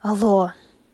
Алло. 0.00 0.52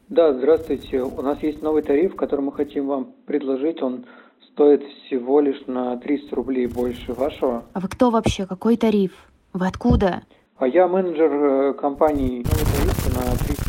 Да, 0.08 0.32
здравствуйте. 0.32 1.02
У 1.02 1.22
нас 1.22 1.42
есть 1.42 1.62
новый 1.62 1.82
тариф, 1.82 2.16
который 2.16 2.40
мы 2.40 2.52
хотим 2.52 2.86
вам 2.86 3.12
предложить. 3.26 3.82
Он 3.82 4.06
стоит 4.52 4.82
всего 4.82 5.40
лишь 5.40 5.66
на 5.66 5.96
300 5.98 6.34
рублей 6.36 6.66
больше 6.66 7.12
вашего. 7.12 7.64
А 7.72 7.80
вы 7.80 7.88
кто 7.88 8.10
вообще? 8.10 8.46
Какой 8.46 8.76
тариф? 8.76 9.12
Вы 9.52 9.66
откуда? 9.66 10.22
А 10.56 10.66
я 10.66 10.88
менеджер 10.88 11.32
э, 11.32 11.74
компании. 11.74 12.44
Новый 12.44 12.64
тариф 12.76 13.16
на 13.16 13.36
300. 13.46 13.64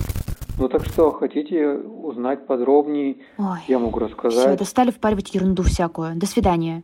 Ну 0.58 0.70
так 0.70 0.86
что, 0.86 1.12
хотите 1.12 1.68
узнать 1.74 2.48
подробнее? 2.48 3.18
Ой, 3.38 3.60
Я 3.68 3.78
могу 3.80 3.98
все, 4.00 4.08
рассказать. 4.08 4.58
достали 4.58 4.92
впаривать 4.92 5.34
ерунду 5.36 5.64
всякую. 5.64 6.16
До 6.16 6.26
свидания. 6.26 6.84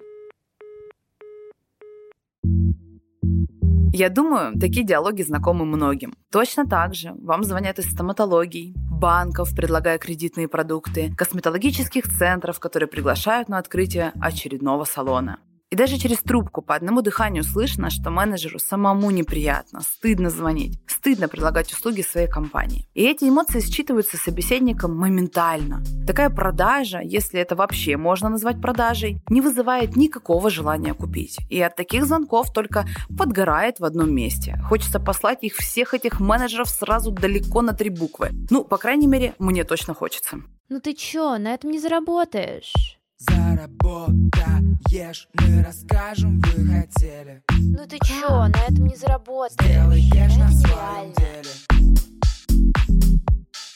Я 3.94 4.10
думаю, 4.10 4.58
такие 4.58 4.86
диалоги 4.86 5.22
знакомы 5.22 5.66
многим. 5.66 6.16
Точно 6.32 6.66
так 6.66 6.96
же 6.96 7.14
вам 7.22 7.44
звонят 7.44 7.78
из 7.78 7.92
стоматологий, 7.92 8.74
банков, 8.90 9.54
предлагая 9.54 9.98
кредитные 9.98 10.48
продукты, 10.48 11.14
косметологических 11.18 12.08
центров, 12.08 12.60
которые 12.60 12.88
приглашают 12.88 13.50
на 13.50 13.58
открытие 13.58 14.14
очередного 14.22 14.86
салона. 14.86 15.40
И 15.72 15.76
даже 15.78 15.98
через 15.98 16.18
трубку 16.18 16.62
по 16.62 16.76
одному 16.76 17.02
дыханию 17.02 17.46
слышно, 17.46 17.90
что 17.90 18.10
менеджеру 18.10 18.60
самому 18.60 19.10
неприятно, 19.10 19.80
стыдно 19.80 20.30
звонить, 20.30 20.78
стыдно 20.86 21.30
предлагать 21.30 21.72
услуги 21.72 22.02
своей 22.02 22.28
компании. 22.28 22.90
И 22.94 23.06
эти 23.06 23.24
эмоции 23.24 23.62
считываются 23.62 24.18
собеседником 24.18 24.98
моментально. 24.98 25.82
Такая 26.06 26.30
продажа, 26.30 27.00
если 27.00 27.40
это 27.40 27.56
вообще 27.56 27.96
можно 27.96 28.28
назвать 28.28 28.60
продажей, 28.62 29.22
не 29.30 29.40
вызывает 29.40 29.96
никакого 29.96 30.50
желания 30.50 30.94
купить. 30.94 31.38
И 31.50 31.62
от 31.62 31.78
таких 31.78 32.06
звонков 32.06 32.52
только 32.52 32.86
подгорает 33.18 33.80
в 33.80 33.86
одном 33.86 34.14
месте. 34.14 34.60
Хочется 34.68 35.00
послать 35.00 35.42
их 35.42 35.56
всех 35.56 35.94
этих 35.94 36.20
менеджеров 36.20 36.68
сразу 36.68 37.12
далеко 37.12 37.62
на 37.62 37.72
три 37.72 37.90
буквы. 37.90 38.32
Ну, 38.50 38.66
по 38.66 38.78
крайней 38.78 39.08
мере, 39.08 39.36
мне 39.40 39.64
точно 39.64 39.94
хочется. 39.94 40.42
Ну 40.68 40.82
ты 40.82 40.94
чё, 40.94 41.38
на 41.38 41.54
этом 41.54 41.72
не 41.72 41.80
заработаешь. 41.80 43.01
Заработаешь, 43.30 45.28
мы 45.36 45.64
расскажем, 45.64 46.42
вы 46.42 46.66
хотели 46.66 47.44
Ну 47.52 47.86
ты 47.88 48.00
чё, 48.04 48.48
на 48.48 48.58
этом 48.68 48.88
не 48.88 48.96
заработаешь. 48.96 49.54
Сделаешь 49.62 50.38
на 50.38 50.46
Это 50.46 50.58
своем 50.58 51.14
деле 51.18 51.52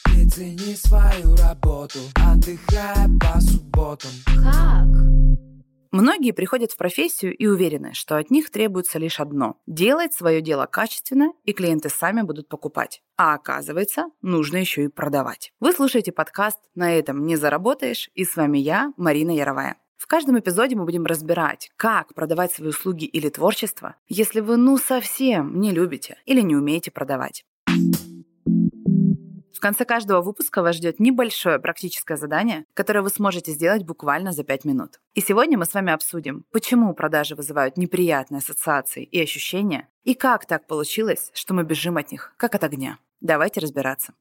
Ты 0.04 0.28
цени 0.28 0.74
свою 0.74 1.36
работу, 1.36 2.00
отдыхая 2.16 3.08
по 3.20 3.40
субботам 3.40 4.10
Как? 4.24 5.05
Многие 5.96 6.32
приходят 6.32 6.72
в 6.72 6.76
профессию 6.76 7.34
и 7.34 7.46
уверены, 7.46 7.94
что 7.94 8.18
от 8.18 8.30
них 8.30 8.50
требуется 8.50 8.98
лишь 8.98 9.18
одно– 9.18 9.56
делать 9.66 10.12
свое 10.12 10.42
дело 10.42 10.66
качественно, 10.66 11.32
и 11.44 11.54
клиенты 11.54 11.88
сами 11.88 12.20
будут 12.20 12.50
покупать. 12.50 13.00
А 13.16 13.32
оказывается, 13.32 14.08
нужно 14.20 14.58
еще 14.58 14.84
и 14.84 14.88
продавать. 14.88 15.54
Вы 15.58 15.72
слушаете 15.72 16.12
подкаст 16.12 16.58
«На 16.74 16.92
этом 16.92 17.24
не 17.24 17.36
заработаешь» 17.36 18.10
и 18.14 18.26
с 18.26 18.36
вами 18.36 18.58
я, 18.58 18.92
Марина 18.98 19.30
Яровая. 19.30 19.78
В 19.96 20.06
каждом 20.06 20.38
эпизоде 20.38 20.76
мы 20.76 20.84
будем 20.84 21.06
разбирать, 21.06 21.70
как 21.78 22.12
продавать 22.12 22.52
свои 22.52 22.68
услуги 22.68 23.06
или 23.06 23.30
творчество, 23.30 23.96
если 24.06 24.40
вы 24.40 24.58
ну 24.58 24.76
совсем 24.76 25.58
не 25.58 25.72
любите 25.72 26.18
или 26.26 26.42
не 26.42 26.56
умеете 26.56 26.90
продавать. 26.90 27.46
В 29.56 29.60
конце 29.60 29.86
каждого 29.86 30.20
выпуска 30.20 30.60
вас 30.60 30.76
ждет 30.76 31.00
небольшое 31.00 31.58
практическое 31.58 32.18
задание, 32.18 32.66
которое 32.74 33.00
вы 33.00 33.08
сможете 33.08 33.52
сделать 33.52 33.84
буквально 33.84 34.32
за 34.32 34.44
5 34.44 34.66
минут. 34.66 35.00
И 35.14 35.22
сегодня 35.22 35.56
мы 35.56 35.64
с 35.64 35.72
вами 35.72 35.94
обсудим, 35.94 36.44
почему 36.52 36.92
продажи 36.92 37.34
вызывают 37.34 37.78
неприятные 37.78 38.40
ассоциации 38.40 39.02
и 39.02 39.18
ощущения, 39.18 39.88
и 40.04 40.12
как 40.12 40.44
так 40.44 40.66
получилось, 40.66 41.30
что 41.32 41.54
мы 41.54 41.64
бежим 41.64 41.96
от 41.96 42.12
них, 42.12 42.34
как 42.36 42.54
от 42.54 42.64
огня. 42.64 42.98
Давайте 43.22 43.60
разбираться. 43.60 44.12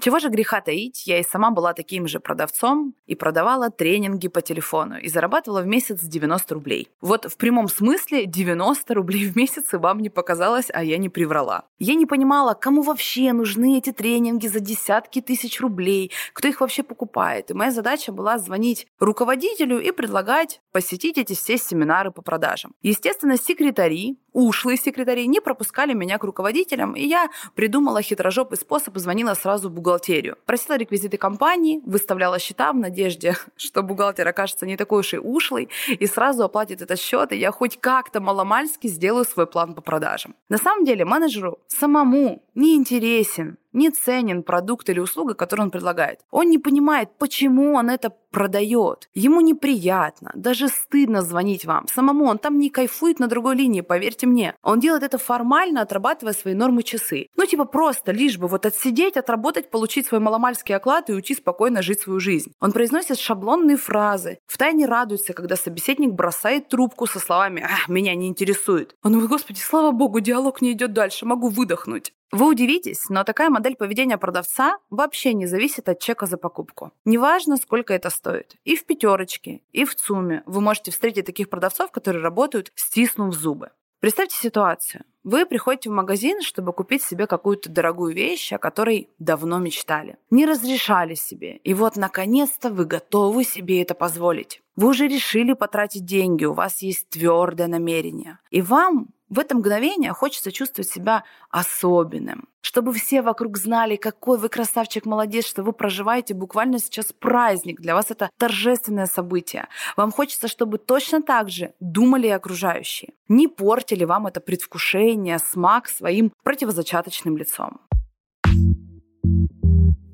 Чего 0.00 0.20
же 0.20 0.28
греха 0.28 0.60
таить, 0.60 1.06
я 1.06 1.18
и 1.18 1.24
сама 1.24 1.50
была 1.50 1.72
таким 1.72 2.06
же 2.06 2.20
продавцом 2.20 2.94
и 3.06 3.16
продавала 3.16 3.70
тренинги 3.70 4.28
по 4.28 4.40
телефону 4.40 4.96
и 4.96 5.08
зарабатывала 5.08 5.62
в 5.62 5.66
месяц 5.66 6.00
90 6.00 6.54
рублей. 6.54 6.88
Вот 7.00 7.24
в 7.24 7.36
прямом 7.36 7.68
смысле 7.68 8.26
90 8.26 8.94
рублей 8.94 9.26
в 9.26 9.36
месяц 9.36 9.74
и 9.74 9.76
вам 9.76 9.98
не 9.98 10.08
показалось, 10.08 10.68
а 10.72 10.84
я 10.84 10.98
не 10.98 11.08
приврала. 11.08 11.64
Я 11.80 11.94
не 11.94 12.06
понимала, 12.06 12.54
кому 12.54 12.82
вообще 12.82 13.32
нужны 13.32 13.78
эти 13.78 13.92
тренинги 13.92 14.46
за 14.46 14.60
десятки 14.60 15.20
тысяч 15.20 15.60
рублей, 15.60 16.12
кто 16.32 16.46
их 16.46 16.60
вообще 16.60 16.84
покупает. 16.84 17.50
И 17.50 17.54
моя 17.54 17.72
задача 17.72 18.12
была 18.12 18.38
звонить 18.38 18.86
руководителю 19.00 19.80
и 19.80 19.90
предлагать 19.90 20.60
посетить 20.72 21.18
эти 21.18 21.34
все 21.34 21.58
семинары 21.58 22.12
по 22.12 22.22
продажам. 22.22 22.72
Естественно, 22.82 23.36
секретари, 23.36 24.16
ушлые 24.32 24.76
секретари 24.76 25.26
не 25.26 25.40
пропускали 25.40 25.92
меня 25.92 26.18
к 26.18 26.24
руководителям, 26.24 26.94
и 26.94 27.04
я 27.04 27.28
придумала 27.56 28.00
хитрожопый 28.00 28.58
способ 28.58 28.96
и 28.96 29.00
звонила 29.00 29.34
сразу 29.34 29.68
в 29.68 29.80
бухгалтерию. 29.98 30.36
Просила 30.46 30.76
реквизиты 30.76 31.16
компании, 31.16 31.80
выставляла 31.84 32.38
счета 32.38 32.72
в 32.72 32.76
надежде, 32.76 33.34
что 33.56 33.82
бухгалтер 33.82 34.26
окажется 34.28 34.66
не 34.66 34.76
такой 34.76 35.00
уж 35.00 35.14
и 35.14 35.18
ушлый 35.18 35.68
и 35.88 36.06
сразу 36.06 36.44
оплатит 36.44 36.82
этот 36.82 37.00
счет, 37.00 37.32
и 37.32 37.36
я 37.36 37.50
хоть 37.50 37.80
как-то 37.80 38.20
маломальски 38.20 38.88
сделаю 38.88 39.24
свой 39.24 39.46
план 39.46 39.74
по 39.74 39.80
продажам. 39.80 40.34
На 40.48 40.58
самом 40.58 40.84
деле 40.84 41.04
менеджеру 41.04 41.58
самому 41.68 42.42
не 42.54 42.74
интересен, 42.74 43.56
не 43.72 43.90
ценен 43.90 44.42
продукт 44.42 44.88
или 44.88 45.00
услуга, 45.00 45.34
который 45.34 45.62
он 45.62 45.70
предлагает. 45.70 46.20
Он 46.30 46.48
не 46.48 46.58
понимает, 46.58 47.10
почему 47.18 47.74
он 47.74 47.90
это 47.90 48.12
продает. 48.30 49.08
Ему 49.14 49.40
неприятно, 49.40 50.30
даже 50.34 50.68
стыдно 50.68 51.22
звонить 51.22 51.64
вам. 51.64 51.86
Самому 51.88 52.26
он 52.26 52.38
там 52.38 52.58
не 52.58 52.70
кайфует 52.70 53.18
на 53.18 53.26
другой 53.26 53.56
линии, 53.56 53.80
поверьте 53.80 54.26
мне. 54.26 54.54
Он 54.62 54.80
делает 54.80 55.02
это 55.02 55.18
формально, 55.18 55.82
отрабатывая 55.82 56.34
свои 56.34 56.54
нормы 56.54 56.82
часы. 56.82 57.28
Ну, 57.36 57.46
типа 57.46 57.64
просто, 57.64 58.12
лишь 58.12 58.38
бы 58.38 58.46
вот 58.46 58.66
отсидеть, 58.66 59.16
отработать, 59.16 59.70
получить 59.70 60.06
свой 60.06 60.20
маломальский 60.20 60.74
оклад 60.74 61.08
и 61.10 61.14
уйти 61.14 61.34
спокойно 61.34 61.82
жить 61.82 62.00
свою 62.00 62.20
жизнь. 62.20 62.52
Он 62.60 62.72
произносит 62.72 63.18
шаблонные 63.18 63.76
фразы, 63.76 64.38
втайне 64.46 64.86
радуется, 64.86 65.32
когда 65.32 65.56
собеседник 65.56 66.12
бросает 66.12 66.68
трубку 66.68 67.06
со 67.06 67.18
словами 67.18 67.64
«Ах, 67.64 67.88
меня 67.88 68.14
не 68.14 68.28
интересует». 68.28 68.94
Он 69.02 69.12
говорит, 69.12 69.30
господи, 69.30 69.58
слава 69.58 69.90
богу, 69.90 70.20
диалог 70.20 70.60
не 70.60 70.72
идет 70.72 70.92
дальше, 70.92 71.26
могу 71.26 71.48
выдохнуть. 71.48 72.12
Вы 72.30 72.48
удивитесь, 72.48 73.08
но 73.08 73.24
такая 73.24 73.48
модель 73.48 73.76
поведения 73.76 74.18
продавца 74.18 74.78
вообще 74.90 75.32
не 75.32 75.46
зависит 75.46 75.88
от 75.88 75.98
чека 75.98 76.26
за 76.26 76.36
покупку. 76.36 76.92
Неважно, 77.04 77.56
сколько 77.56 77.94
это 77.94 78.10
стоит. 78.10 78.56
И 78.64 78.76
в 78.76 78.84
пятерочке, 78.84 79.62
и 79.72 79.84
в 79.84 79.94
ЦУМе 79.94 80.42
вы 80.44 80.60
можете 80.60 80.90
встретить 80.90 81.26
таких 81.26 81.48
продавцов, 81.48 81.90
которые 81.90 82.22
работают, 82.22 82.72
стиснув 82.74 83.34
зубы. 83.34 83.70
Представьте 84.00 84.36
ситуацию. 84.36 85.04
Вы 85.24 85.44
приходите 85.44 85.90
в 85.90 85.92
магазин, 85.92 86.40
чтобы 86.40 86.72
купить 86.72 87.02
себе 87.02 87.26
какую-то 87.26 87.68
дорогую 87.68 88.14
вещь, 88.14 88.52
о 88.52 88.58
которой 88.58 89.10
давно 89.18 89.58
мечтали. 89.58 90.16
Не 90.30 90.46
разрешали 90.46 91.14
себе. 91.14 91.56
И 91.64 91.74
вот, 91.74 91.96
наконец-то, 91.96 92.70
вы 92.70 92.84
готовы 92.84 93.42
себе 93.42 93.82
это 93.82 93.94
позволить. 93.94 94.62
Вы 94.76 94.88
уже 94.88 95.08
решили 95.08 95.54
потратить 95.54 96.04
деньги, 96.04 96.44
у 96.44 96.52
вас 96.52 96.80
есть 96.82 97.08
твердое 97.08 97.66
намерение. 97.66 98.38
И 98.50 98.62
вам 98.62 99.08
в 99.28 99.38
это 99.38 99.56
мгновение 99.56 100.12
хочется 100.12 100.52
чувствовать 100.52 100.90
себя 100.90 101.24
особенным. 101.50 102.48
Чтобы 102.60 102.92
все 102.92 103.22
вокруг 103.22 103.56
знали, 103.56 103.96
какой 103.96 104.38
вы 104.38 104.48
красавчик, 104.48 105.06
молодец, 105.06 105.46
что 105.46 105.62
вы 105.62 105.72
проживаете 105.72 106.34
буквально 106.34 106.78
сейчас 106.78 107.12
праздник. 107.12 107.80
Для 107.80 107.94
вас 107.94 108.10
это 108.10 108.30
торжественное 108.36 109.06
событие. 109.06 109.68
Вам 109.96 110.12
хочется, 110.12 110.48
чтобы 110.48 110.78
точно 110.78 111.22
так 111.22 111.50
же 111.50 111.72
думали 111.80 112.26
и 112.26 112.30
окружающие. 112.30 113.12
Не 113.28 113.48
портили 113.48 114.04
вам 114.04 114.26
это 114.26 114.40
предвкушение, 114.40 115.38
смак 115.38 115.88
своим 115.88 116.32
противозачаточным 116.42 117.36
лицом. 117.36 117.80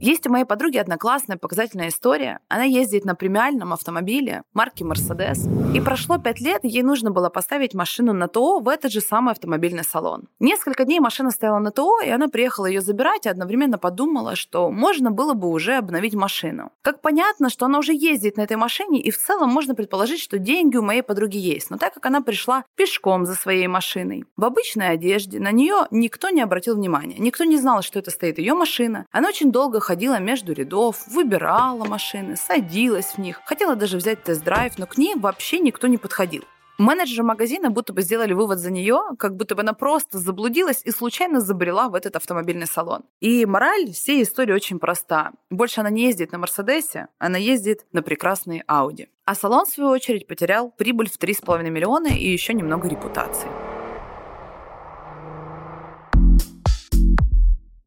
Есть 0.00 0.26
у 0.26 0.30
моей 0.30 0.44
подруги 0.44 0.76
одна 0.76 0.96
классная 0.96 1.36
показательная 1.36 1.88
история. 1.88 2.40
Она 2.48 2.64
ездит 2.64 3.04
на 3.04 3.14
премиальном 3.14 3.72
автомобиле 3.72 4.42
марки 4.52 4.82
Mercedes. 4.82 5.74
И 5.74 5.80
прошло 5.80 6.18
пять 6.18 6.40
лет, 6.40 6.60
ей 6.64 6.82
нужно 6.82 7.10
было 7.10 7.28
поставить 7.28 7.74
машину 7.74 8.12
на 8.12 8.28
ТО 8.28 8.58
в 8.58 8.68
этот 8.68 8.92
же 8.92 9.00
самый 9.00 9.32
автомобильный 9.32 9.84
салон. 9.84 10.28
Несколько 10.40 10.84
дней 10.84 11.00
машина 11.00 11.30
стояла 11.30 11.58
на 11.58 11.70
ТО, 11.70 12.00
и 12.04 12.10
она 12.10 12.28
приехала 12.28 12.66
ее 12.66 12.80
забирать, 12.80 13.26
и 13.26 13.28
одновременно 13.28 13.78
подумала, 13.78 14.36
что 14.36 14.70
можно 14.70 15.10
было 15.10 15.34
бы 15.34 15.48
уже 15.48 15.76
обновить 15.76 16.14
машину. 16.14 16.70
Как 16.82 17.00
понятно, 17.00 17.48
что 17.48 17.66
она 17.66 17.78
уже 17.78 17.94
ездит 17.94 18.36
на 18.36 18.42
этой 18.42 18.56
машине, 18.56 19.00
и 19.00 19.10
в 19.10 19.18
целом 19.18 19.50
можно 19.50 19.74
предположить, 19.74 20.20
что 20.20 20.38
деньги 20.38 20.76
у 20.76 20.82
моей 20.82 21.02
подруги 21.02 21.38
есть. 21.38 21.70
Но 21.70 21.78
так 21.78 21.94
как 21.94 22.06
она 22.06 22.20
пришла 22.20 22.64
пешком 22.76 23.26
за 23.26 23.34
своей 23.34 23.68
машиной, 23.68 24.24
в 24.36 24.44
обычной 24.44 24.90
одежде, 24.90 25.38
на 25.38 25.52
нее 25.52 25.86
никто 25.90 26.30
не 26.30 26.42
обратил 26.42 26.74
внимания. 26.74 27.16
Никто 27.18 27.44
не 27.44 27.56
знал, 27.56 27.82
что 27.82 28.00
это 28.00 28.10
стоит 28.10 28.38
ее 28.38 28.54
машина. 28.54 29.06
Она 29.12 29.28
очень 29.28 29.52
долго 29.52 29.80
ходила 29.84 30.18
между 30.18 30.52
рядов, 30.52 31.06
выбирала 31.06 31.84
машины, 31.84 32.36
садилась 32.36 33.12
в 33.12 33.18
них, 33.18 33.40
хотела 33.44 33.76
даже 33.76 33.98
взять 33.98 34.24
тест-драйв, 34.24 34.78
но 34.78 34.86
к 34.86 34.98
ней 34.98 35.14
вообще 35.14 35.60
никто 35.60 35.86
не 35.86 35.98
подходил. 35.98 36.44
Менеджеры 36.78 37.22
магазина 37.22 37.70
будто 37.70 37.92
бы 37.92 38.02
сделали 38.02 38.32
вывод 38.32 38.58
за 38.58 38.72
нее, 38.72 39.00
как 39.16 39.36
будто 39.36 39.54
бы 39.54 39.60
она 39.60 39.74
просто 39.74 40.18
заблудилась 40.18 40.82
и 40.84 40.90
случайно 40.90 41.40
забрела 41.40 41.88
в 41.88 41.94
этот 41.94 42.16
автомобильный 42.16 42.66
салон. 42.66 43.02
И 43.20 43.46
мораль 43.46 43.92
всей 43.92 44.24
истории 44.24 44.52
очень 44.52 44.80
проста. 44.80 45.30
Больше 45.50 45.80
она 45.80 45.90
не 45.90 46.06
ездит 46.06 46.32
на 46.32 46.38
Мерседесе, 46.38 47.06
она 47.18 47.38
ездит 47.38 47.86
на 47.92 48.02
прекрасной 48.02 48.64
Ауди. 48.66 49.08
А 49.24 49.36
салон, 49.36 49.66
в 49.66 49.68
свою 49.68 49.90
очередь, 49.90 50.26
потерял 50.26 50.72
прибыль 50.72 51.08
в 51.08 51.16
3,5 51.16 51.70
миллиона 51.70 52.08
и 52.08 52.28
еще 52.28 52.54
немного 52.54 52.88
репутации. 52.88 53.73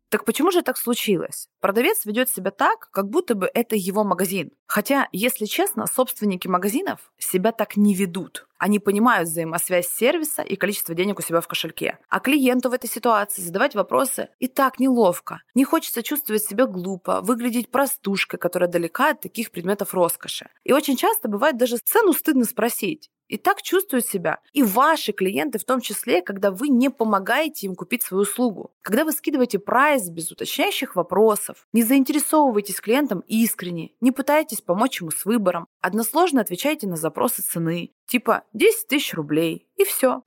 Так 0.09 0.24
почему 0.24 0.51
же 0.51 0.62
так 0.62 0.77
случилось? 0.77 1.50
Продавец 1.59 2.06
ведет 2.06 2.30
себя 2.30 2.51
так, 2.51 2.89
как 2.92 3.09
будто 3.09 3.36
бы 3.36 3.50
это 3.54 3.75
его 3.75 4.06
магазин. 4.06 4.51
Хотя, 4.65 5.09
если 5.12 5.45
честно, 5.45 5.86
собственники 5.86 6.48
магазинов 6.48 7.12
себя 7.18 7.51
так 7.51 7.75
не 7.75 7.94
ведут. 7.94 8.48
Они 8.57 8.80
понимают 8.80 9.27
взаимосвязь 9.27 9.89
сервиса 9.89 10.42
и 10.42 10.56
количество 10.56 10.95
денег 10.95 11.19
у 11.19 11.21
себя 11.21 11.42
в 11.42 11.48
кошельке. 11.48 12.00
А 12.09 12.19
клиенту 12.21 12.69
в 12.69 12.74
этой 12.74 12.89
ситуации 12.89 13.42
задавать 13.42 13.75
вопросы 13.75 14.30
и 14.39 14.48
так 14.48 14.80
неловко. 14.80 15.42
Не 15.54 15.65
хочется 15.65 16.01
чувствовать 16.04 16.44
себя 16.44 16.65
глупо, 16.65 17.21
выглядеть 17.21 17.69
простушкой, 17.69 18.39
которая 18.39 18.69
далека 18.69 19.12
от 19.12 19.21
таких 19.21 19.51
предметов 19.51 19.94
роскоши. 19.94 20.50
И 20.63 20.71
очень 20.71 20.95
часто 20.95 21.27
бывает 21.27 21.57
даже 21.57 21.77
цену 21.77 22.13
стыдно 22.13 22.45
спросить. 22.45 23.12
И 23.27 23.38
так 23.38 23.62
чувствуют 23.62 24.06
себя 24.06 24.39
и 24.53 24.63
ваши 24.63 25.12
клиенты 25.12 25.59
в 25.59 25.65
том 25.65 25.81
числе, 25.81 26.21
когда 26.21 26.51
вы 26.51 26.69
не 26.69 26.89
помогаете 26.89 27.68
им 27.68 27.75
купить 27.75 28.03
свою 28.03 28.24
услугу. 28.24 28.71
Когда 28.81 29.03
вы 29.03 29.12
скидываете 29.12 29.59
прайс 29.59 30.09
без 30.09 30.31
уточняющих 30.31 30.95
вопросов, 30.95 31.68
не 31.74 31.83
заинтересовываетесь 31.83 32.79
клиентом 32.79 33.19
искренне, 33.27 33.91
не 34.01 34.12
пытаетесь 34.12 34.62
помочь 34.62 35.01
ему 35.01 35.12
с 35.12 35.25
выбором, 35.25 35.68
односложно 35.81 36.41
отвечаете 36.41 36.88
на 36.88 36.95
запросы 36.95 37.41
цены, 37.41 37.91
типа 38.06 38.44
10 38.53 38.88
тысяч 38.88 39.13
рублей, 39.13 39.68
и 39.75 39.83
все. 39.83 40.21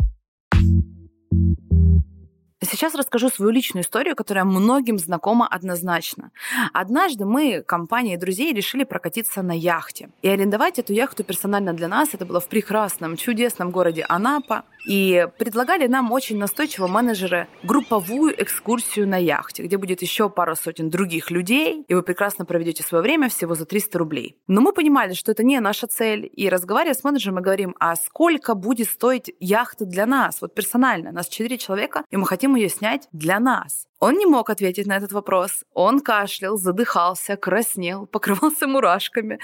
Сейчас 2.63 2.95
расскажу 2.95 3.31
свою 3.31 3.51
личную 3.51 3.83
историю, 3.83 4.15
которая 4.15 4.45
многим 4.45 4.99
знакома 4.99 5.49
однозначно. 5.49 6.31
Однажды 6.75 7.25
мы, 7.25 7.63
компания 7.63 8.19
друзей, 8.19 8.53
решили 8.53 8.85
прокатиться 8.85 9.43
на 9.43 9.53
яхте. 9.53 10.11
И 10.21 10.29
арендовать 10.29 10.79
эту 10.79 10.93
яхту 10.93 11.25
персонально 11.25 11.73
для 11.73 11.89
нас, 11.89 12.11
это 12.13 12.27
было 12.27 12.39
в 12.39 12.49
прекрасном, 12.49 13.17
чудесном 13.17 13.71
городе 13.71 14.05
Анапа. 14.07 14.65
И 14.87 15.27
предлагали 15.39 15.87
нам 15.87 16.11
очень 16.13 16.39
настойчиво 16.39 16.87
менеджеры 16.87 17.49
групповую 17.63 18.35
экскурсию 18.43 19.07
на 19.07 19.17
яхте, 19.17 19.63
где 19.63 19.77
будет 19.77 20.03
еще 20.03 20.31
пара 20.31 20.55
сотен 20.55 20.91
других 20.91 21.31
людей, 21.31 21.85
и 21.87 21.95
вы 21.95 22.03
прекрасно 22.03 22.45
проведете 22.45 22.83
свое 22.83 23.03
время 23.03 23.29
всего 23.29 23.55
за 23.55 23.67
300 23.67 23.99
рублей. 23.99 24.39
Но 24.47 24.61
мы 24.61 24.73
понимали, 24.73 25.13
что 25.13 25.33
это 25.33 25.45
не 25.45 25.61
наша 25.61 25.87
цель, 25.87 26.31
и 26.33 26.49
разговаривая 26.49 26.95
с 26.95 27.05
менеджером, 27.05 27.37
мы 27.37 27.43
говорим, 27.43 27.75
а 27.79 27.95
сколько 27.97 28.55
будет 28.55 28.89
стоить 28.89 29.33
яхта 29.39 29.85
для 29.85 30.07
нас, 30.07 30.41
вот 30.41 30.55
персонально, 30.55 31.13
нас 31.13 31.29
4 31.29 31.59
человека, 31.59 32.05
и 32.11 32.17
мы 32.17 32.27
хотим 32.27 32.55
ее 32.55 32.69
снять 32.69 33.09
для 33.13 33.39
нас. 33.39 33.87
Он 34.01 34.15
не 34.15 34.25
мог 34.25 34.49
ответить 34.49 34.87
на 34.87 34.97
этот 34.97 35.13
вопрос. 35.13 35.65
Он 35.75 36.01
кашлял, 36.01 36.57
задыхался, 36.57 37.37
краснел, 37.37 38.07
покрывался 38.07 38.67
мурашками. 38.67 39.39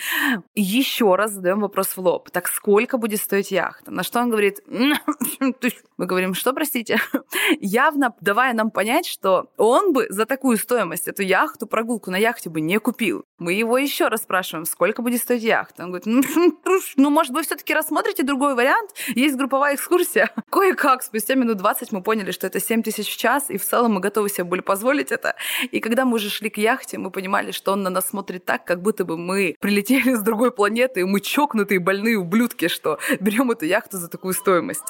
Еще 0.55 1.15
раз 1.15 1.33
задаем 1.33 1.61
вопрос 1.61 1.89
в 1.89 1.99
лоб. 1.99 2.31
Так 2.31 2.49
сколько 2.49 2.97
будет 2.97 3.21
стоить 3.21 3.51
яхта? 3.51 3.91
На 3.91 4.03
что 4.03 4.21
он 4.21 4.31
говорит, 4.31 4.61
мы 4.67 6.07
говорим, 6.07 6.33
что, 6.33 6.55
простите? 6.55 6.99
Явно 7.61 8.15
давая 8.23 8.55
нам 8.55 8.71
понять, 8.71 9.07
что 9.07 9.51
он 9.59 9.93
бы 9.93 10.07
за 10.09 10.25
такую 10.25 10.57
стоимость 10.57 11.07
эту 11.07 11.23
яхту, 11.23 11.67
прогулку 11.67 12.11
на 12.11 12.17
яхте 12.17 12.49
бы 12.49 12.63
не 12.63 12.79
купил. 12.79 13.27
Мы 13.39 13.53
его 13.53 13.77
еще 13.77 14.09
раз 14.09 14.23
спрашиваем, 14.23 14.65
сколько 14.65 15.03
будет 15.03 15.21
стоить 15.21 15.43
яхта? 15.43 15.85
Он 15.85 15.93
говорит, 15.93 16.07
ну, 16.97 17.11
может, 17.11 17.35
вы 17.35 17.43
все-таки 17.43 17.75
рассмотрите 17.75 18.23
другой 18.23 18.55
вариант? 18.55 18.93
Есть 19.09 19.37
групповая 19.37 19.75
экскурсия. 19.75 20.31
Кое-как, 20.51 21.03
спустя 21.03 21.35
минут 21.35 21.59
20 21.59 21.93
мы 21.93 22.03
поняли, 22.03 22.31
что 22.31 22.47
это 22.47 22.59
7 22.59 22.83
тысяч 22.83 23.13
в 23.13 23.19
час, 23.19 23.51
и 23.51 23.59
в 23.59 23.65
целом 23.65 23.93
мы 23.93 24.01
готовы 24.01 24.31
себе 24.31 24.46
были 24.47 24.61
позволить 24.61 25.13
это. 25.13 25.37
И 25.71 25.81
когда 25.81 26.05
мы 26.05 26.15
уже 26.15 26.31
шли 26.31 26.51
к 26.51 26.59
яхте, 26.59 26.99
мы 26.99 27.11
понимали, 27.11 27.51
что 27.51 27.73
он 27.73 27.83
на 27.83 27.91
нас 27.91 28.09
смотрит 28.09 28.45
так, 28.45 28.65
как 28.65 28.83
будто 28.83 29.05
бы 29.05 29.19
мы 29.19 29.57
прилетели 29.61 30.15
с 30.15 30.23
другой 30.23 30.51
планеты, 30.51 31.01
и 31.01 31.05
мы 31.05 31.21
чокнутые 31.21 31.81
больные 31.81 32.19
ублюдки, 32.19 32.69
что 32.69 32.99
берем 33.21 33.51
эту 33.51 33.65
яхту 33.67 33.99
за 33.99 34.09
такую 34.09 34.35
стоимость. 34.35 34.85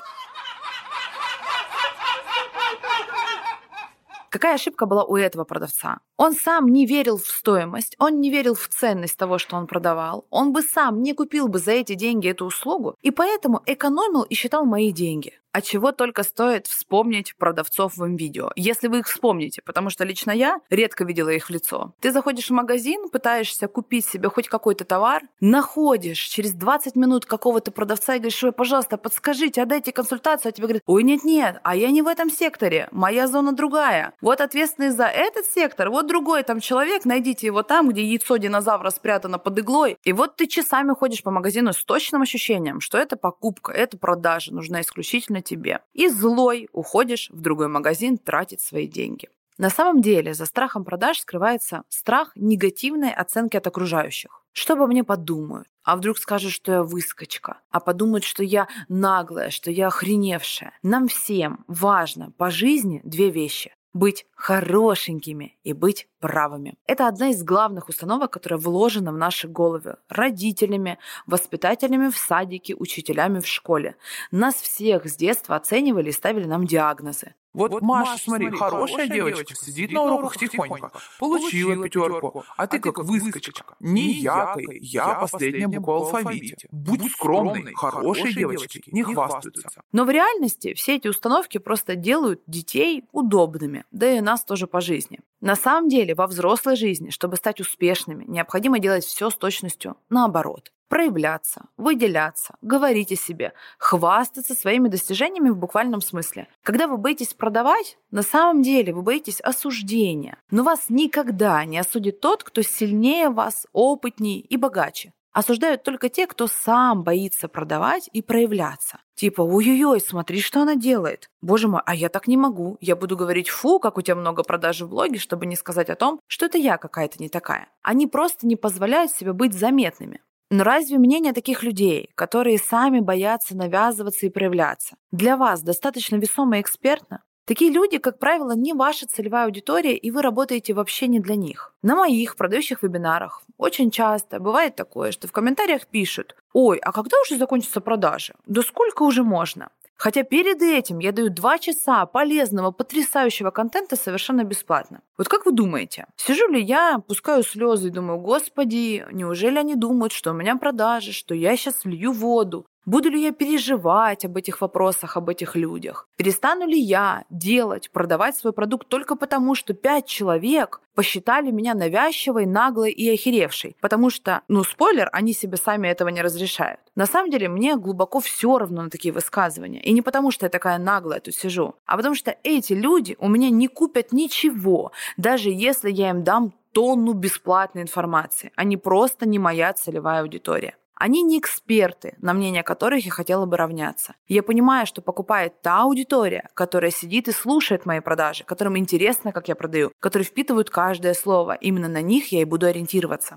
Какая 4.37 4.56
ошибка 4.56 4.85
была 4.85 5.03
у 5.03 5.17
этого 5.17 5.44
продавца? 5.44 6.00
Он 6.19 6.35
сам 6.35 6.69
не 6.69 6.85
верил 6.85 7.17
в 7.17 7.26
стоимость, 7.26 7.97
он 7.99 8.20
не 8.20 8.31
верил 8.31 8.55
в 8.55 8.69
ценность 8.69 9.17
того, 9.17 9.38
что 9.38 9.56
он 9.56 9.67
продавал, 9.67 10.26
он 10.29 10.52
бы 10.52 10.61
сам 10.61 11.02
не 11.02 11.14
купил 11.14 11.49
бы 11.49 11.59
за 11.59 11.73
эти 11.73 11.94
деньги 11.94 12.29
эту 12.29 12.44
услугу, 12.44 12.97
и 13.00 13.11
поэтому 13.11 13.62
экономил 13.64 14.25
и 14.25 14.35
считал 14.35 14.67
мои 14.67 14.93
деньги. 14.93 15.41
А 15.56 15.62
чего 15.62 15.91
только 15.91 16.23
стоит 16.23 16.67
вспомнить 16.67 17.35
продавцов 17.35 17.97
в 17.97 18.06
видео, 18.06 18.50
если 18.56 18.88
вы 18.88 18.99
их 18.99 19.08
вспомните, 19.08 19.62
потому 19.64 19.88
что 19.88 20.05
лично 20.05 20.31
я 20.31 20.61
редко 20.69 21.03
видела 21.03 21.31
их 21.31 21.47
в 21.47 21.50
лицо. 21.50 21.94
Ты 22.00 22.12
заходишь 22.12 22.50
в 22.50 22.53
магазин, 22.53 23.08
пытаешься 23.08 23.67
купить 23.67 24.05
себе 24.05 24.29
хоть 24.29 24.49
какой-то 24.49 24.85
товар, 24.85 25.23
находишь 25.41 26.19
через 26.19 26.53
20 26.53 26.94
минут 26.94 27.25
какого-то 27.25 27.70
продавца 27.70 28.17
и 28.17 28.19
говоришь, 28.19 28.44
ой, 28.44 28.53
пожалуйста, 28.53 28.99
подскажите, 28.99 29.62
отдайте 29.62 29.93
консультацию, 29.93 30.50
а 30.50 30.53
тебе 30.53 30.67
говорят, 30.67 30.82
ой, 30.85 31.03
нет-нет, 31.03 31.59
а 31.62 31.75
я 31.75 31.91
не 31.91 32.02
в 32.02 32.06
этом 32.06 32.31
секторе, 32.31 32.88
моя 32.93 33.26
зона 33.26 33.52
другая. 33.52 34.12
Вот 34.20 34.43
ответственный 34.43 34.91
за 34.91 35.06
этот 35.06 35.47
сектор, 35.47 35.88
вот 35.88 36.06
другой 36.06 36.43
там 36.43 36.61
человек, 36.61 37.06
найдите 37.06 37.47
его 37.47 37.62
там, 37.62 37.88
где 37.88 38.05
яйцо 38.05 38.37
динозавра 38.37 38.91
спрятано 38.91 39.38
под 39.38 39.59
иглой. 39.61 39.97
И 40.05 40.12
вот 40.12 40.37
ты 40.37 40.49
часами 40.49 40.93
ходишь 40.93 41.23
по 41.23 41.31
магазину 41.31 41.73
с 41.73 41.82
точным 41.82 42.20
ощущением, 42.20 42.81
что 42.81 42.99
это 42.99 43.17
покупка, 43.17 43.73
это 43.73 43.97
продажа, 43.97 44.52
нужна 44.52 44.82
исключительно 44.82 45.41
тебе. 45.47 45.81
И 45.95 46.09
злой 46.09 46.69
уходишь 46.73 47.31
в 47.31 47.41
другой 47.41 47.69
магазин 47.69 48.19
тратить 48.19 48.61
свои 48.61 48.87
деньги. 48.87 49.29
На 49.59 49.71
самом 49.71 50.03
деле 50.03 50.35
за 50.35 50.45
страхом 50.45 50.85
продаж 50.85 51.19
скрывается 51.21 51.85
страх 51.89 52.33
негативной 52.35 53.13
оценки 53.13 53.57
от 53.57 53.67
окружающих. 53.67 54.43
Что 54.53 54.75
обо 54.75 54.87
мне 54.87 55.03
подумают? 55.03 55.69
А 55.83 55.97
вдруг 55.97 56.19
скажут, 56.19 56.53
что 56.53 56.73
я 56.73 56.83
выскочка? 56.83 57.61
А 57.71 57.81
подумают, 57.81 58.25
что 58.25 58.43
я 58.43 58.69
наглая, 58.89 59.51
что 59.51 59.71
я 59.71 59.87
охреневшая? 59.87 60.73
Нам 60.83 61.09
всем 61.09 61.65
важно 61.69 62.33
по 62.37 62.51
жизни 62.51 63.01
две 63.05 63.31
вещи 63.31 63.73
быть 63.97 64.27
хорошенькими 64.37 65.56
и 65.65 65.73
быть 65.73 66.09
правыми. 66.21 66.75
Это 66.87 67.09
одна 67.09 67.31
из 67.31 67.43
главных 67.43 67.88
установок, 67.88 68.33
которая 68.33 68.61
вложена 68.61 69.12
в 69.12 69.17
наши 69.17 69.49
головы 69.49 69.97
родителями, 70.09 70.99
воспитателями 71.27 72.11
в 72.11 72.17
садике, 72.17 72.75
учителями 72.75 73.41
в 73.41 73.47
школе. 73.47 73.97
Нас 74.31 74.55
всех 74.56 75.06
с 75.06 75.17
детства 75.17 75.56
оценивали 75.56 76.11
и 76.11 76.12
ставили 76.12 76.44
нам 76.44 76.67
диагнозы. 76.67 77.35
Вот, 77.56 77.71
вот 77.71 77.83
Маша, 77.83 78.11
Маша, 78.11 78.25
смотри, 78.25 78.50
хорошая 78.50 79.09
девочка, 79.09 79.55
сидит 79.55 79.91
на 79.91 80.03
уроках 80.03 80.37
тихонько, 80.37 80.93
получила 81.19 81.75
пятерку, 81.83 82.44
а 82.55 82.67
ты 82.67 82.79
как 82.79 82.99
выскочка. 82.99 83.77
Не 83.81 84.12
якой, 84.12 84.79
я 84.83 85.15
последняя 85.15 85.67
буква 85.67 85.93
в 85.93 86.15
алфавите. 86.15 86.69
Будь 86.71 87.11
скромной, 87.12 87.73
хорошие 87.73 88.35
девочки 88.35 88.83
не 88.93 89.03
хвастаются. 89.03 89.83
Но 89.91 90.05
в 90.05 90.11
реальности 90.11 90.75
все 90.75 90.97
эти 90.97 91.09
установки 91.09 91.56
просто 91.56 91.97
делают 91.97 92.43
детей 92.47 93.05
удобными, 93.12 93.87
да 93.90 94.07
и 94.12 94.21
нас 94.26 94.45
тоже 94.45 94.66
по 94.66 94.80
жизни. 94.80 95.21
На 95.40 95.56
самом 95.56 95.88
деле, 95.88 96.14
во 96.14 96.26
взрослой 96.26 96.76
жизни, 96.76 97.11
чтобы 97.11 97.37
стать 97.37 97.61
успешными, 97.61 98.25
необходимо 98.26 98.78
делать 98.78 99.04
все 99.04 99.30
с 99.30 99.37
точностью 99.37 99.97
наоборот 100.11 100.73
проявляться, 100.88 101.66
выделяться, 101.76 102.54
говорить 102.61 103.12
о 103.12 103.16
себе, 103.16 103.52
хвастаться 103.78 104.54
своими 104.54 104.88
достижениями 104.88 105.50
в 105.50 105.56
буквальном 105.56 106.00
смысле. 106.00 106.49
Когда 106.62 106.87
вы 106.87 106.97
боитесь 106.97 107.35
продавать, 107.35 107.99
на 108.11 108.23
самом 108.23 108.62
деле 108.62 108.95
вы 108.95 109.02
боитесь 109.02 109.40
осуждения. 109.40 110.38
Но 110.50 110.62
вас 110.62 110.87
никогда 110.88 111.64
не 111.64 111.78
осудит 111.78 112.21
тот, 112.21 112.45
кто 112.45 112.62
сильнее 112.62 113.30
вас, 113.30 113.66
опытнее 113.73 114.40
и 114.40 114.56
богаче. 114.56 115.12
Осуждают 115.37 115.83
только 115.83 116.09
те, 116.09 116.26
кто 116.26 116.47
сам 116.47 117.02
боится 117.02 117.47
продавать 117.47 118.09
и 118.11 118.23
проявляться. 118.23 119.00
Типа, 119.16 119.43
ой-ой-ой, 119.43 120.00
смотри, 120.00 120.40
что 120.40 120.62
она 120.62 120.76
делает. 120.76 121.28
Боже 121.43 121.69
мой, 121.69 121.83
а 121.85 121.95
я 121.95 122.09
так 122.09 122.26
не 122.26 122.38
могу. 122.38 122.78
Я 122.81 122.97
буду 122.97 123.19
говорить, 123.19 123.50
фу, 123.50 123.78
как 123.78 123.99
у 123.99 124.00
тебя 124.00 124.14
много 124.14 124.45
продаж 124.45 124.81
в 124.81 124.88
блоге, 124.88 125.19
чтобы 125.19 125.45
не 125.45 125.55
сказать 125.55 125.90
о 125.90 125.95
том, 125.95 126.21
что 126.26 126.47
это 126.47 126.57
я 126.57 126.78
какая-то 126.78 127.16
не 127.19 127.28
такая. 127.28 127.69
Они 127.83 128.07
просто 128.07 128.47
не 128.47 128.57
позволяют 128.57 129.12
себе 129.12 129.35
быть 129.35 129.52
заметными. 129.52 130.23
Но 130.50 130.64
разве 130.64 130.97
мнение 130.97 131.35
таких 131.35 131.62
людей, 131.62 132.09
которые 132.14 132.57
сами 132.57 133.00
боятся 133.00 133.55
навязываться 133.55 134.25
и 134.25 134.31
проявляться, 134.31 134.97
для 135.11 135.37
вас 135.37 135.61
достаточно 135.61 136.16
весомо 136.16 136.57
и 136.57 136.61
экспертно? 136.62 137.23
Такие 137.47 137.71
люди, 137.71 137.99
как 137.99 138.19
правило, 138.19 138.57
не 138.57 138.73
ваша 138.73 139.07
целевая 139.07 139.45
аудитория, 139.45 139.97
и 139.97 140.11
вы 140.11 140.21
работаете 140.21 140.75
вообще 140.75 141.07
не 141.07 141.21
для 141.21 141.37
них. 141.37 141.73
На 141.81 141.95
моих 141.95 142.35
продающих 142.35 142.83
вебинарах 142.83 143.43
очень 143.57 143.93
часто 143.93 144.41
бывает 144.41 144.75
такое, 144.75 145.12
что 145.12 145.29
в 145.29 145.33
комментариях 145.33 145.87
пишут 145.87 146.35
«Ой, 146.53 146.79
а 146.79 146.91
когда 146.91 147.17
уже 147.21 147.38
закончатся 147.38 147.81
продажи? 147.81 148.35
Да 148.47 148.62
сколько 148.62 149.05
уже 149.05 149.23
можно?» 149.23 149.69
Хотя 149.97 150.25
перед 150.25 150.61
этим 150.61 150.99
я 150.99 151.12
даю 151.12 151.31
два 151.31 151.59
часа 151.59 152.05
полезного, 152.05 152.73
потрясающего 152.73 153.50
контента 153.50 153.97
совершенно 153.97 154.43
бесплатно. 154.45 155.00
Вот 155.17 155.29
как 155.29 155.47
вы 155.47 155.53
думаете, 155.53 156.07
сижу 156.17 156.49
ли 156.49 156.61
я, 156.61 156.99
пускаю 156.99 157.43
слезы 157.45 157.88
и 157.88 157.91
думаю, 157.93 158.19
господи, 158.19 159.07
неужели 159.12 159.57
они 159.57 159.75
думают, 159.75 160.12
что 160.12 160.33
у 160.33 160.35
меня 160.35 160.57
продажи, 160.57 161.12
что 161.12 161.35
я 161.35 161.57
сейчас 161.57 161.85
лью 161.85 162.12
воду? 162.12 162.67
Буду 162.87 163.11
ли 163.11 163.21
я 163.21 163.33
переживать 163.33 164.25
об 164.25 164.37
этих 164.37 164.61
вопросах, 164.61 165.16
об 165.16 165.28
этих 165.28 165.57
людях? 165.57 166.07
Перестану 166.16 166.69
ли 166.69 166.78
я 166.78 167.25
делать, 167.31 167.90
продавать 167.90 168.37
свой 168.37 168.52
продукт 168.52 168.87
только 168.88 169.16
потому, 169.16 169.57
что 169.57 169.75
пять 169.75 170.07
человек 170.07 170.81
посчитали 170.95 171.50
меня 171.50 171.75
навязчивой, 171.75 172.47
наглой 172.47 172.93
и 172.93 173.12
охеревшей? 173.12 173.76
Потому 173.81 174.09
что, 174.09 174.43
ну, 174.47 174.62
спойлер, 174.62 175.09
они 175.12 175.33
себе 175.33 175.57
сами 175.57 175.88
этого 175.88 176.11
не 176.11 176.23
разрешают. 176.23 176.78
На 176.95 177.07
самом 177.07 177.33
деле, 177.33 177.49
мне 177.49 177.75
глубоко 177.75 178.21
все 178.21 178.57
равно 178.57 178.83
на 178.83 178.90
такие 178.90 179.12
высказывания. 179.12 179.83
И 179.83 179.93
не 179.93 180.00
потому, 180.00 180.31
что 180.31 180.47
я 180.47 180.50
такая 180.50 180.78
наглая 180.78 181.19
тут 181.19 181.35
сижу, 181.35 181.75
а 181.87 181.97
потому 181.97 182.14
что 182.14 182.37
эти 182.45 182.73
люди 182.73 183.16
у 183.19 183.28
меня 183.28 183.50
не 183.50 183.66
купят 183.66 184.12
ничего, 184.12 184.93
даже 185.16 185.50
если 185.50 185.90
я 185.90 186.11
им 186.11 186.23
дам 186.23 186.55
тонну 186.71 187.14
бесплатной 187.14 187.83
информации. 187.83 188.52
Они 188.55 188.76
просто 188.76 189.26
не 189.26 189.40
моя 189.40 189.73
целевая 189.73 190.21
аудитория. 190.21 190.76
Они 190.99 191.23
не 191.23 191.38
эксперты, 191.38 192.15
на 192.23 192.33
мнение 192.33 192.62
которых 192.62 193.05
я 193.05 193.11
хотела 193.11 193.45
бы 193.45 193.59
равняться. 193.59 194.15
Я 194.29 194.43
понимаю, 194.43 194.87
что 194.87 195.03
покупает 195.03 195.61
та 195.61 195.83
аудитория, 195.83 196.49
которая 196.55 196.91
сидит 196.91 197.29
и 197.29 197.33
слушает 197.33 197.85
мои 197.85 198.00
продажи, 198.00 198.45
которым 198.45 198.79
интересно, 198.79 199.33
как 199.33 199.49
я 199.49 199.55
продаю, 199.55 199.93
которые 200.00 200.26
впитывают 200.26 200.71
каждое 200.71 201.12
слово. 201.12 201.53
Именно 201.53 201.88
на 201.88 202.00
них 202.00 202.33
я 202.33 202.41
и 202.41 202.45
буду 202.45 202.67
ориентироваться. 202.67 203.37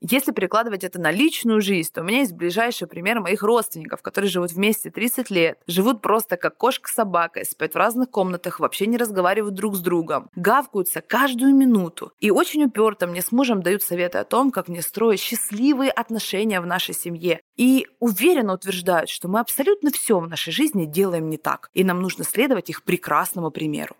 Если 0.00 0.32
перекладывать 0.32 0.84
это 0.84 1.00
на 1.00 1.10
личную 1.10 1.60
жизнь, 1.60 1.90
то 1.92 2.02
у 2.02 2.04
меня 2.04 2.20
есть 2.20 2.32
ближайший 2.32 2.86
пример 2.86 3.20
моих 3.20 3.42
родственников, 3.42 4.00
которые 4.00 4.30
живут 4.30 4.52
вместе 4.52 4.90
30 4.90 5.30
лет, 5.30 5.58
живут 5.66 6.02
просто 6.02 6.36
как 6.36 6.56
кошка 6.56 6.88
с 6.88 6.94
собакой, 6.94 7.44
спят 7.44 7.74
в 7.74 7.76
разных 7.76 8.10
комнатах, 8.10 8.60
вообще 8.60 8.86
не 8.86 8.96
разговаривают 8.96 9.54
друг 9.54 9.74
с 9.74 9.80
другом, 9.80 10.30
гавкаются 10.36 11.00
каждую 11.00 11.54
минуту. 11.54 12.12
И 12.20 12.30
очень 12.30 12.64
уперто 12.64 13.06
мне 13.06 13.22
с 13.22 13.32
мужем 13.32 13.62
дают 13.62 13.82
советы 13.82 14.18
о 14.18 14.24
том, 14.24 14.50
как 14.50 14.68
мне 14.68 14.82
строить 14.82 15.20
счастливые 15.20 15.90
отношения 15.90 16.60
в 16.60 16.66
нашей 16.66 16.94
семье. 16.94 17.40
И 17.56 17.86
уверенно 17.98 18.54
утверждают, 18.54 19.10
что 19.10 19.28
мы 19.28 19.40
абсолютно 19.40 19.90
все 19.90 20.20
в 20.20 20.28
нашей 20.28 20.52
жизни 20.52 20.84
делаем 20.84 21.28
не 21.28 21.38
так, 21.38 21.70
и 21.74 21.82
нам 21.82 22.00
нужно 22.00 22.24
следовать 22.24 22.70
их 22.70 22.84
прекрасному 22.84 23.50
примеру. 23.50 23.96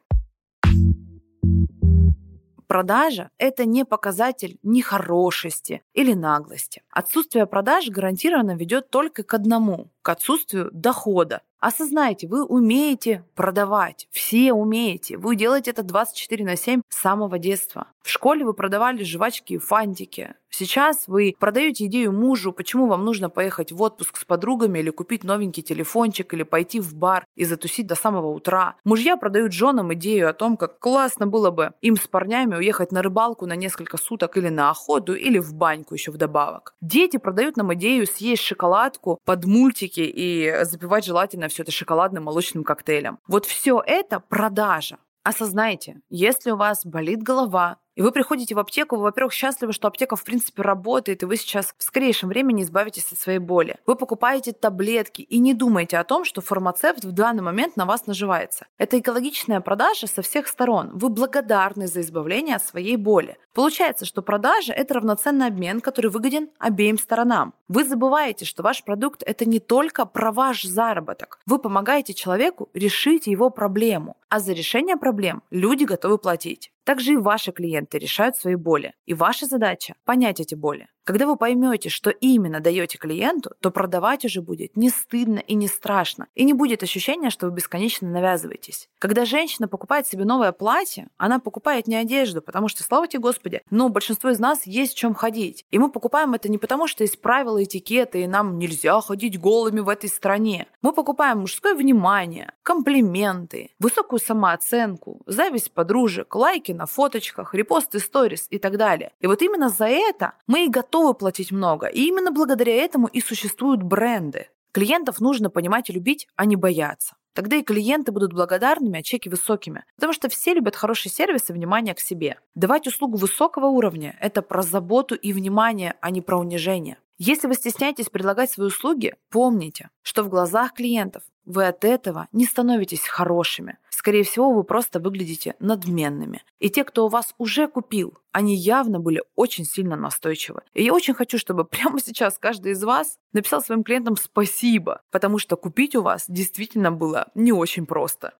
Продажа– 2.68 3.30
это 3.38 3.64
не 3.64 3.86
показатель 3.86 4.58
нехорошести 4.62 5.82
или 5.94 6.12
наглости. 6.12 6.82
Отсутствие 6.90 7.46
продаж 7.46 7.88
гарантированно 7.88 8.56
ведет 8.56 8.90
только 8.90 9.22
к 9.22 9.32
одному– 9.32 9.90
к 10.02 10.08
отсутствию 10.08 10.70
дохода. 10.72 11.42
Осознайте, 11.60 12.28
вы 12.28 12.44
умеете 12.44 13.24
продавать, 13.34 14.06
все 14.12 14.52
умеете. 14.52 15.16
Вы 15.16 15.34
делаете 15.34 15.72
это 15.72 15.82
24 15.82 16.44
на 16.44 16.56
7 16.56 16.82
с 16.88 17.00
самого 17.00 17.38
детства. 17.38 17.88
В 18.02 18.10
школе 18.10 18.44
вы 18.44 18.54
продавали 18.54 19.02
жвачки 19.02 19.54
и 19.54 19.58
фантики. 19.58 20.34
Сейчас 20.50 21.06
вы 21.08 21.34
продаете 21.38 21.86
идею 21.86 22.10
мужу, 22.12 22.52
почему 22.52 22.86
вам 22.86 23.04
нужно 23.04 23.28
поехать 23.28 23.70
в 23.70 23.82
отпуск 23.82 24.16
с 24.16 24.24
подругами 24.24 24.78
или 24.78 24.90
купить 24.90 25.22
новенький 25.22 25.62
телефончик, 25.62 26.32
или 26.32 26.42
пойти 26.42 26.80
в 26.80 26.94
бар 26.94 27.26
и 27.34 27.44
затусить 27.44 27.86
до 27.86 27.94
самого 27.94 28.28
утра. 28.28 28.76
Мужья 28.82 29.16
продают 29.16 29.52
женам 29.52 29.92
идею 29.92 30.30
о 30.30 30.32
том, 30.32 30.56
как 30.56 30.78
классно 30.78 31.26
было 31.26 31.50
бы 31.50 31.74
им 31.82 31.96
с 31.96 32.06
парнями 32.06 32.54
уехать 32.54 32.92
на 32.92 33.02
рыбалку 33.02 33.44
на 33.44 33.56
несколько 33.56 33.98
суток 33.98 34.38
или 34.38 34.48
на 34.48 34.70
охоту, 34.70 35.14
или 35.14 35.38
в 35.38 35.54
баньку 35.54 35.94
еще 35.94 36.12
вдобавок. 36.12 36.74
Дети 36.80 37.18
продают 37.18 37.58
нам 37.58 37.74
идею 37.74 38.06
съесть 38.06 38.42
шоколадку 38.42 39.18
под 39.24 39.44
мультики 39.44 39.97
и 40.02 40.64
запивать 40.64 41.04
желательно 41.04 41.48
все 41.48 41.62
это 41.62 41.72
шоколадным 41.72 42.24
молочным 42.24 42.64
коктейлем. 42.64 43.18
Вот 43.26 43.46
все 43.46 43.82
это 43.84 44.20
продажа. 44.20 44.98
Осознайте, 45.24 46.00
если 46.08 46.52
у 46.52 46.56
вас 46.56 46.86
болит 46.86 47.22
голова, 47.22 47.78
и 47.98 48.00
вы 48.00 48.12
приходите 48.12 48.54
в 48.54 48.60
аптеку, 48.60 48.94
вы, 48.94 49.02
во-первых, 49.02 49.32
счастливы, 49.32 49.72
что 49.72 49.88
аптека, 49.88 50.14
в 50.14 50.22
принципе, 50.22 50.62
работает, 50.62 51.24
и 51.24 51.26
вы 51.26 51.36
сейчас 51.36 51.74
в 51.76 51.82
скорейшем 51.82 52.28
времени 52.28 52.62
избавитесь 52.62 53.10
от 53.10 53.18
своей 53.18 53.40
боли. 53.40 53.76
Вы 53.86 53.96
покупаете 53.96 54.52
таблетки 54.52 55.22
и 55.22 55.40
не 55.40 55.52
думаете 55.52 55.98
о 55.98 56.04
том, 56.04 56.24
что 56.24 56.40
фармацевт 56.40 57.04
в 57.04 57.10
данный 57.10 57.42
момент 57.42 57.76
на 57.76 57.86
вас 57.86 58.06
наживается. 58.06 58.66
Это 58.78 59.00
экологичная 59.00 59.60
продажа 59.60 60.06
со 60.06 60.22
всех 60.22 60.46
сторон. 60.46 60.92
Вы 60.94 61.08
благодарны 61.08 61.88
за 61.88 62.02
избавление 62.02 62.54
от 62.54 62.64
своей 62.64 62.94
боли. 62.94 63.36
Получается, 63.52 64.04
что 64.04 64.22
продажа– 64.22 64.72
это 64.74 64.94
равноценный 64.94 65.48
обмен, 65.48 65.80
который 65.80 66.12
выгоден 66.12 66.50
обеим 66.60 66.98
сторонам. 66.98 67.52
Вы 67.66 67.82
забываете, 67.82 68.44
что 68.44 68.62
ваш 68.62 68.84
продукт– 68.84 69.24
это 69.26 69.44
не 69.44 69.58
только 69.58 70.06
про 70.06 70.30
ваш 70.30 70.62
заработок. 70.62 71.40
Вы 71.46 71.58
помогаете 71.58 72.14
человеку 72.14 72.68
решить 72.74 73.26
его 73.26 73.50
проблему. 73.50 74.16
А 74.28 74.38
за 74.38 74.52
решение 74.52 74.96
проблем 74.96 75.42
люди 75.50 75.82
готовы 75.82 76.18
платить. 76.18 76.70
Также 76.88 77.12
и 77.12 77.16
ваши 77.18 77.52
клиенты 77.52 77.98
решают 77.98 78.38
свои 78.38 78.54
боли. 78.54 78.94
И 79.04 79.12
ваша 79.12 79.44
задача– 79.44 79.94
понять 80.06 80.40
эти 80.40 80.54
боли. 80.54 80.88
Когда 81.08 81.26
вы 81.26 81.36
поймете, 81.36 81.88
что 81.88 82.10
именно 82.10 82.60
даете 82.60 82.98
клиенту, 82.98 83.52
то 83.60 83.70
продавать 83.70 84.26
уже 84.26 84.42
будет 84.42 84.76
не 84.76 84.90
стыдно 84.90 85.38
и 85.38 85.54
не 85.54 85.66
страшно. 85.66 86.26
И 86.34 86.44
не 86.44 86.52
будет 86.52 86.82
ощущения, 86.82 87.30
что 87.30 87.46
вы 87.46 87.52
бесконечно 87.52 88.06
навязываетесь. 88.06 88.90
Когда 88.98 89.24
женщина 89.24 89.68
покупает 89.68 90.06
себе 90.06 90.26
новое 90.26 90.52
платье, 90.52 91.08
она 91.16 91.38
покупает 91.38 91.86
не 91.86 91.96
одежду, 91.96 92.42
потому 92.42 92.68
что, 92.68 92.82
слава 92.82 93.08
тебе 93.08 93.20
Господи, 93.20 93.62
но 93.70 93.88
большинство 93.88 94.28
из 94.28 94.38
нас 94.38 94.66
есть 94.66 94.92
в 94.92 94.98
чем 94.98 95.14
ходить. 95.14 95.64
И 95.70 95.78
мы 95.78 95.90
покупаем 95.90 96.34
это 96.34 96.50
не 96.50 96.58
потому, 96.58 96.86
что 96.86 97.04
есть 97.04 97.22
правила 97.22 97.64
этикета, 97.64 98.18
и 98.18 98.26
нам 98.26 98.58
нельзя 98.58 99.00
ходить 99.00 99.40
голыми 99.40 99.80
в 99.80 99.88
этой 99.88 100.10
стране. 100.10 100.66
Мы 100.82 100.92
покупаем 100.92 101.38
мужское 101.38 101.74
внимание, 101.74 102.52
комплименты, 102.62 103.70
высокую 103.78 104.20
самооценку, 104.20 105.22
зависть 105.24 105.72
подружек, 105.72 106.34
лайки 106.34 106.72
на 106.72 106.84
фоточках, 106.84 107.54
репосты 107.54 107.98
сторис 107.98 108.46
и 108.50 108.58
так 108.58 108.76
далее. 108.76 109.12
И 109.20 109.26
вот 109.26 109.40
именно 109.40 109.70
за 109.70 109.86
это 109.86 110.34
мы 110.46 110.66
и 110.66 110.68
готовы 110.68 110.97
готовы 110.98 111.14
платить 111.14 111.52
много. 111.52 111.86
И 111.86 112.02
именно 112.02 112.32
благодаря 112.32 112.74
этому 112.74 113.06
и 113.06 113.20
существуют 113.20 113.82
бренды. 113.82 114.48
Клиентов 114.72 115.20
нужно 115.20 115.50
понимать 115.50 115.90
и 115.90 115.92
любить, 115.92 116.28
а 116.36 116.44
не 116.44 116.56
бояться. 116.56 117.14
Тогда 117.34 117.56
и 117.56 117.62
клиенты 117.62 118.10
будут 118.10 118.32
благодарными, 118.32 118.98
а 118.98 119.02
чеки 119.02 119.28
высокими. 119.28 119.84
Потому 119.94 120.12
что 120.12 120.28
все 120.28 120.54
любят 120.54 120.74
хороший 120.74 121.10
сервис 121.10 121.50
и 121.50 121.52
внимание 121.52 121.94
к 121.94 122.00
себе. 122.00 122.38
Давать 122.56 122.86
услугу 122.88 123.16
высокого 123.16 123.66
уровня– 123.66 124.16
это 124.20 124.42
про 124.42 124.62
заботу 124.62 125.14
и 125.14 125.32
внимание, 125.32 125.94
а 126.00 126.10
не 126.10 126.20
про 126.20 126.36
унижение. 126.36 126.96
Если 127.20 127.48
вы 127.48 127.54
стесняетесь 127.54 128.10
предлагать 128.10 128.52
свои 128.52 128.68
услуги, 128.68 129.16
помните, 129.28 129.90
что 130.02 130.22
в 130.22 130.28
глазах 130.28 130.74
клиентов 130.74 131.24
вы 131.44 131.66
от 131.66 131.84
этого 131.84 132.28
не 132.30 132.44
становитесь 132.44 133.08
хорошими. 133.08 133.78
Скорее 133.90 134.22
всего, 134.22 134.52
вы 134.52 134.62
просто 134.62 135.00
выглядите 135.00 135.56
надменными. 135.58 136.44
И 136.60 136.70
те, 136.70 136.84
кто 136.84 137.06
у 137.06 137.08
вас 137.08 137.34
уже 137.36 137.66
купил, 137.66 138.16
они 138.30 138.54
явно 138.54 139.00
были 139.00 139.24
очень 139.34 139.64
сильно 139.64 139.96
настойчивы. 139.96 140.62
И 140.74 140.84
я 140.84 140.94
очень 140.94 141.14
хочу, 141.14 141.38
чтобы 141.38 141.64
прямо 141.64 141.98
сейчас 141.98 142.38
каждый 142.38 142.72
из 142.72 142.84
вас 142.84 143.18
написал 143.32 143.62
своим 143.62 143.82
клиентам 143.82 144.16
спасибо, 144.16 145.00
потому 145.10 145.40
что 145.40 145.56
купить 145.56 145.96
у 145.96 146.02
вас 146.02 146.26
действительно 146.28 146.92
было 146.92 147.32
не 147.34 147.50
очень 147.50 147.86
просто. 147.86 148.34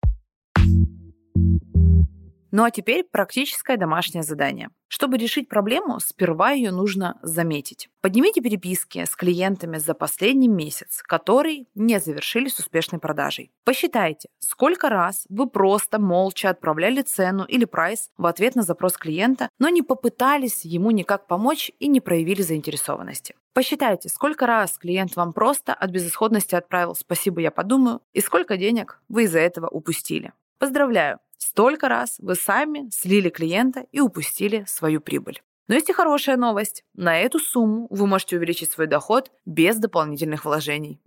Ну 2.51 2.63
а 2.63 2.71
теперь 2.71 3.03
практическое 3.03 3.77
домашнее 3.77 4.23
задание. 4.23 4.69
Чтобы 4.87 5.17
решить 5.17 5.47
проблему, 5.47 5.99
сперва 5.99 6.51
ее 6.51 6.71
нужно 6.71 7.19
заметить. 7.21 7.89
Поднимите 8.01 8.41
переписки 8.41 9.05
с 9.05 9.15
клиентами 9.15 9.77
за 9.77 9.93
последний 9.93 10.47
месяц, 10.47 11.03
который 11.03 11.67
не 11.75 11.99
завершились 11.99 12.57
успешной 12.57 12.99
продажей. 12.99 13.51
Посчитайте, 13.65 14.29
сколько 14.39 14.89
раз 14.89 15.25
вы 15.29 15.47
просто 15.47 15.99
молча 15.99 16.49
отправляли 16.49 17.03
цену 17.03 17.43
или 17.43 17.65
прайс 17.65 18.09
в 18.17 18.25
ответ 18.25 18.55
на 18.55 18.63
запрос 18.63 18.93
клиента, 18.93 19.49
но 19.59 19.69
не 19.69 19.83
попытались 19.83 20.65
ему 20.65 20.89
никак 20.89 21.27
помочь 21.27 21.71
и 21.77 21.87
не 21.87 22.01
проявили 22.01 22.41
заинтересованности. 22.41 23.35
Посчитайте, 23.53 24.09
сколько 24.09 24.47
раз 24.47 24.77
клиент 24.79 25.15
вам 25.15 25.33
просто 25.33 25.73
от 25.73 25.91
безысходности 25.91 26.55
отправил 26.55 26.95
«спасибо, 26.95 27.41
я 27.41 27.51
подумаю» 27.51 28.01
и 28.13 28.21
сколько 28.21 28.57
денег 28.57 29.01
вы 29.07 29.25
из-за 29.25 29.39
этого 29.39 29.67
упустили. 29.67 30.33
Поздравляю! 30.57 31.19
Столько 31.49 31.89
раз 31.89 32.17
вы 32.19 32.35
сами 32.35 32.91
слили 32.91 33.29
клиента 33.29 33.87
и 33.91 33.99
упустили 34.01 34.65
свою 34.67 35.01
прибыль. 35.01 35.41
Но 35.67 35.73
есть 35.73 35.89
и 35.89 35.93
хорошая 35.93 36.37
новость. 36.37 36.83
На 36.93 37.17
эту 37.17 37.39
сумму 37.39 37.87
вы 37.89 38.05
можете 38.05 38.37
увеличить 38.37 38.69
свой 38.69 38.85
доход 38.85 39.31
без 39.47 39.77
дополнительных 39.77 40.45
вложений. 40.45 41.01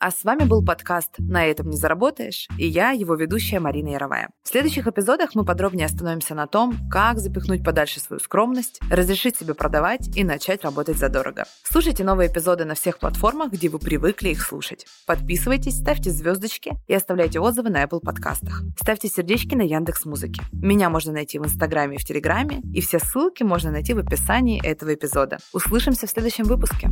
А 0.00 0.10
с 0.10 0.24
вами 0.24 0.44
был 0.44 0.64
подкаст 0.64 1.10
«На 1.18 1.44
этом 1.44 1.68
не 1.68 1.76
заработаешь» 1.76 2.48
и 2.56 2.66
я, 2.66 2.92
его 2.92 3.16
ведущая 3.16 3.60
Марина 3.60 3.90
Яровая. 3.90 4.30
В 4.42 4.48
следующих 4.48 4.86
эпизодах 4.86 5.34
мы 5.34 5.44
подробнее 5.44 5.84
остановимся 5.84 6.34
на 6.34 6.46
том, 6.46 6.74
как 6.90 7.18
запихнуть 7.18 7.62
подальше 7.62 8.00
свою 8.00 8.18
скромность, 8.18 8.80
разрешить 8.90 9.36
себе 9.36 9.52
продавать 9.52 10.08
и 10.16 10.24
начать 10.24 10.64
работать 10.64 10.96
задорого. 10.96 11.44
Слушайте 11.64 12.02
новые 12.02 12.32
эпизоды 12.32 12.64
на 12.64 12.74
всех 12.74 12.98
платформах, 12.98 13.52
где 13.52 13.68
вы 13.68 13.78
привыкли 13.78 14.30
их 14.30 14.40
слушать. 14.40 14.86
Подписывайтесь, 15.04 15.78
ставьте 15.78 16.10
звездочки 16.10 16.72
и 16.88 16.94
оставляйте 16.94 17.38
отзывы 17.38 17.68
на 17.68 17.84
Apple 17.84 18.00
подкастах. 18.00 18.62
Ставьте 18.80 19.08
сердечки 19.08 19.54
на 19.54 19.62
Яндекс 19.62 20.06
Музыке. 20.06 20.42
Меня 20.50 20.88
можно 20.88 21.12
найти 21.12 21.38
в 21.38 21.44
Инстаграме 21.44 21.96
и 21.96 21.98
в 21.98 22.04
Телеграме, 22.06 22.62
и 22.72 22.80
все 22.80 23.00
ссылки 23.00 23.42
можно 23.42 23.70
найти 23.70 23.92
в 23.92 23.98
описании 23.98 24.66
этого 24.66 24.94
эпизода. 24.94 25.36
Услышимся 25.52 26.06
в 26.06 26.10
следующем 26.10 26.44
выпуске. 26.44 26.88